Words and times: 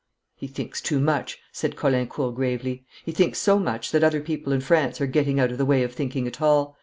'He 0.35 0.47
thinks 0.47 0.81
too 0.81 0.99
much,' 0.99 1.37
said 1.51 1.75
Caulaincourt, 1.75 2.33
gravely. 2.33 2.87
'He 3.05 3.11
thinks 3.11 3.37
so 3.37 3.59
much 3.59 3.91
that 3.91 4.03
other 4.03 4.19
people 4.21 4.51
in 4.51 4.59
France 4.61 4.99
are 4.99 5.05
getting 5.05 5.39
out 5.39 5.51
of 5.51 5.59
the 5.59 5.63
way 5.65 5.83
of 5.83 5.93
thinking 5.93 6.25
at 6.25 6.41
all. 6.41 6.75